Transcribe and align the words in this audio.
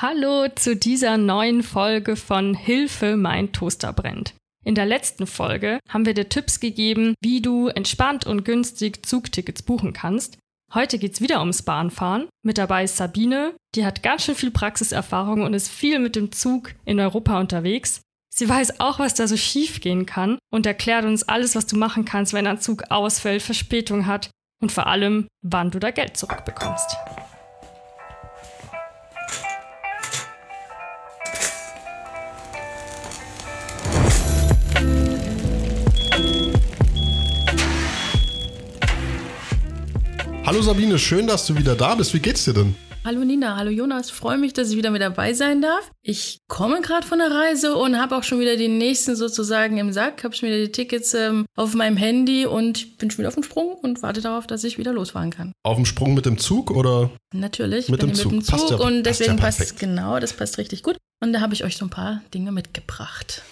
Hallo 0.00 0.46
zu 0.54 0.76
dieser 0.76 1.16
neuen 1.16 1.64
Folge 1.64 2.14
von 2.14 2.54
Hilfe, 2.54 3.16
mein 3.16 3.50
Toaster 3.50 3.92
brennt. 3.92 4.32
In 4.64 4.76
der 4.76 4.86
letzten 4.86 5.26
Folge 5.26 5.80
haben 5.88 6.06
wir 6.06 6.14
dir 6.14 6.28
Tipps 6.28 6.60
gegeben, 6.60 7.16
wie 7.20 7.42
du 7.42 7.66
entspannt 7.66 8.24
und 8.24 8.44
günstig 8.44 9.04
Zugtickets 9.04 9.62
buchen 9.62 9.92
kannst. 9.92 10.38
Heute 10.72 11.00
geht's 11.00 11.20
wieder 11.20 11.40
ums 11.40 11.62
Bahnfahren. 11.62 12.28
Mit 12.44 12.58
dabei 12.58 12.84
ist 12.84 12.96
Sabine, 12.96 13.56
die 13.74 13.84
hat 13.84 14.04
ganz 14.04 14.22
schön 14.22 14.36
viel 14.36 14.52
Praxiserfahrung 14.52 15.42
und 15.42 15.52
ist 15.52 15.68
viel 15.68 15.98
mit 15.98 16.14
dem 16.14 16.30
Zug 16.30 16.76
in 16.84 17.00
Europa 17.00 17.40
unterwegs. 17.40 18.00
Sie 18.32 18.48
weiß 18.48 18.78
auch, 18.78 19.00
was 19.00 19.14
da 19.14 19.26
so 19.26 19.36
schief 19.36 19.80
gehen 19.80 20.06
kann 20.06 20.38
und 20.52 20.64
erklärt 20.64 21.06
uns 21.06 21.24
alles, 21.24 21.56
was 21.56 21.66
du 21.66 21.76
machen 21.76 22.04
kannst, 22.04 22.34
wenn 22.34 22.46
ein 22.46 22.60
Zug 22.60 22.84
ausfällt, 22.92 23.42
Verspätung 23.42 24.06
hat 24.06 24.30
und 24.62 24.70
vor 24.70 24.86
allem, 24.86 25.26
wann 25.42 25.72
du 25.72 25.80
da 25.80 25.90
Geld 25.90 26.16
zurückbekommst. 26.16 26.96
Hallo 40.48 40.62
Sabine, 40.62 40.98
schön, 40.98 41.26
dass 41.26 41.46
du 41.46 41.58
wieder 41.58 41.74
da 41.74 41.94
bist. 41.94 42.14
Wie 42.14 42.20
geht's 42.20 42.46
dir 42.46 42.54
denn? 42.54 42.74
Hallo 43.04 43.22
Nina, 43.22 43.58
hallo 43.58 43.70
Jonas, 43.70 44.08
freue 44.08 44.38
mich, 44.38 44.54
dass 44.54 44.70
ich 44.70 44.78
wieder 44.78 44.90
mit 44.90 45.02
dabei 45.02 45.34
sein 45.34 45.60
darf. 45.60 45.90
Ich 46.00 46.38
komme 46.48 46.80
gerade 46.80 47.06
von 47.06 47.18
der 47.18 47.30
Reise 47.30 47.76
und 47.76 48.00
habe 48.00 48.16
auch 48.16 48.22
schon 48.22 48.40
wieder 48.40 48.56
die 48.56 48.68
nächsten 48.68 49.14
sozusagen 49.14 49.76
im 49.76 49.92
Sack, 49.92 50.24
habe 50.24 50.34
schon 50.34 50.48
wieder 50.48 50.56
die 50.56 50.72
Tickets 50.72 51.12
ähm, 51.12 51.44
auf 51.54 51.74
meinem 51.74 51.98
Handy 51.98 52.46
und 52.46 52.96
bin 52.96 53.10
schon 53.10 53.18
wieder 53.18 53.28
auf 53.28 53.34
dem 53.34 53.42
Sprung 53.42 53.74
und 53.74 54.02
warte 54.02 54.22
darauf, 54.22 54.46
dass 54.46 54.64
ich 54.64 54.78
wieder 54.78 54.94
losfahren 54.94 55.28
kann. 55.28 55.52
Auf 55.64 55.76
dem 55.76 55.84
Sprung 55.84 56.14
mit 56.14 56.24
dem 56.24 56.38
Zug 56.38 56.70
oder? 56.70 57.10
Natürlich, 57.34 57.90
mit 57.90 58.00
dem 58.00 58.08
mit 58.08 58.16
Zug, 58.16 58.32
dem 58.32 58.42
Zug 58.42 58.50
passt 58.50 58.70
ja, 58.70 58.76
und 58.78 59.02
deswegen 59.02 59.36
passt 59.36 59.58
ja 59.58 59.66
passt 59.66 59.78
genau, 59.78 60.18
das 60.18 60.32
passt 60.32 60.56
richtig 60.56 60.82
gut. 60.82 60.96
Und 61.22 61.34
da 61.34 61.42
habe 61.42 61.52
ich 61.52 61.62
euch 61.62 61.76
so 61.76 61.84
ein 61.84 61.90
paar 61.90 62.22
Dinge 62.32 62.52
mitgebracht. 62.52 63.42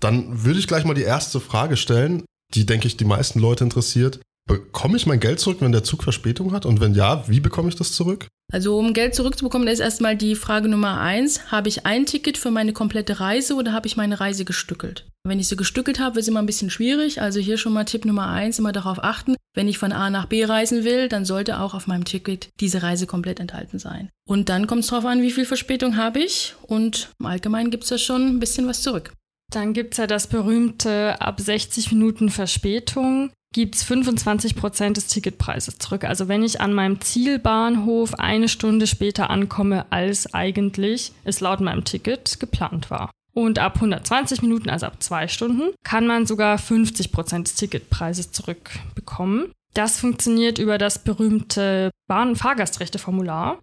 Dann 0.00 0.42
würde 0.42 0.58
ich 0.58 0.66
gleich 0.66 0.84
mal 0.84 0.94
die 0.94 1.02
erste 1.02 1.38
Frage 1.38 1.76
stellen, 1.76 2.24
die 2.54 2.66
denke 2.66 2.88
ich 2.88 2.96
die 2.96 3.04
meisten 3.04 3.38
Leute 3.38 3.62
interessiert. 3.62 4.18
Bekomme 4.50 4.96
ich 4.96 5.06
mein 5.06 5.20
Geld 5.20 5.38
zurück, 5.38 5.58
wenn 5.60 5.70
der 5.70 5.84
Zug 5.84 6.02
Verspätung 6.02 6.52
hat? 6.52 6.66
Und 6.66 6.80
wenn 6.80 6.92
ja, 6.92 7.22
wie 7.28 7.38
bekomme 7.38 7.68
ich 7.68 7.76
das 7.76 7.92
zurück? 7.92 8.26
Also 8.52 8.76
um 8.76 8.94
Geld 8.94 9.14
zurückzubekommen, 9.14 9.68
ist 9.68 9.78
erstmal 9.78 10.16
die 10.16 10.34
Frage 10.34 10.68
Nummer 10.68 10.98
eins. 10.98 11.52
Habe 11.52 11.68
ich 11.68 11.86
ein 11.86 12.04
Ticket 12.04 12.36
für 12.36 12.50
meine 12.50 12.72
komplette 12.72 13.20
Reise 13.20 13.54
oder 13.54 13.72
habe 13.72 13.86
ich 13.86 13.96
meine 13.96 14.18
Reise 14.18 14.44
gestückelt? 14.44 15.06
Wenn 15.22 15.38
ich 15.38 15.46
sie 15.46 15.54
gestückelt 15.54 16.00
habe, 16.00 16.18
ist 16.18 16.26
immer 16.26 16.40
ein 16.40 16.46
bisschen 16.46 16.68
schwierig. 16.68 17.22
Also 17.22 17.38
hier 17.38 17.58
schon 17.58 17.72
mal 17.72 17.84
Tipp 17.84 18.04
Nummer 18.04 18.26
eins, 18.26 18.58
immer 18.58 18.72
darauf 18.72 19.04
achten. 19.04 19.36
Wenn 19.54 19.68
ich 19.68 19.78
von 19.78 19.92
A 19.92 20.10
nach 20.10 20.26
B 20.26 20.44
reisen 20.44 20.82
will, 20.82 21.08
dann 21.08 21.24
sollte 21.24 21.60
auch 21.60 21.74
auf 21.74 21.86
meinem 21.86 22.04
Ticket 22.04 22.48
diese 22.58 22.82
Reise 22.82 23.06
komplett 23.06 23.38
enthalten 23.38 23.78
sein. 23.78 24.10
Und 24.26 24.48
dann 24.48 24.66
kommt 24.66 24.82
es 24.82 24.88
darauf 24.88 25.04
an, 25.04 25.22
wie 25.22 25.30
viel 25.30 25.44
Verspätung 25.44 25.96
habe 25.96 26.18
ich. 26.18 26.56
Und 26.62 27.10
im 27.20 27.26
Allgemeinen 27.26 27.70
gibt 27.70 27.84
es 27.84 27.90
da 27.90 27.98
schon 27.98 28.26
ein 28.26 28.40
bisschen 28.40 28.66
was 28.66 28.82
zurück. 28.82 29.12
Dann 29.52 29.74
gibt's 29.74 29.98
ja 29.98 30.08
das 30.08 30.26
berühmte 30.26 31.20
ab 31.20 31.40
60 31.40 31.92
Minuten 31.92 32.30
Verspätung 32.30 33.30
gibt's 33.52 33.82
25 33.82 34.54
Prozent 34.56 34.96
des 34.96 35.08
Ticketpreises 35.08 35.78
zurück. 35.78 36.04
Also 36.04 36.28
wenn 36.28 36.42
ich 36.42 36.60
an 36.60 36.72
meinem 36.72 37.00
Zielbahnhof 37.00 38.14
eine 38.14 38.48
Stunde 38.48 38.86
später 38.86 39.30
ankomme, 39.30 39.86
als 39.90 40.32
eigentlich 40.32 41.12
es 41.24 41.40
laut 41.40 41.60
meinem 41.60 41.84
Ticket 41.84 42.38
geplant 42.38 42.90
war. 42.90 43.10
Und 43.32 43.58
ab 43.58 43.76
120 43.76 44.42
Minuten, 44.42 44.70
also 44.70 44.86
ab 44.86 45.02
zwei 45.02 45.28
Stunden, 45.28 45.72
kann 45.84 46.06
man 46.06 46.26
sogar 46.26 46.58
50 46.58 47.12
Prozent 47.12 47.46
des 47.48 47.54
Ticketpreises 47.56 48.32
zurückbekommen. 48.32 49.52
Das 49.72 50.00
funktioniert 50.00 50.58
über 50.58 50.78
das 50.78 51.04
berühmte 51.04 51.90
Bahn- 52.08 52.34